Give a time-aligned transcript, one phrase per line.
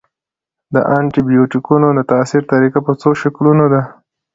[0.73, 3.81] د انټي بیوټیکونو د تاثیر طریقه په څو شکلونو ده.